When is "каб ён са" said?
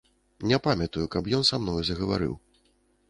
1.17-1.61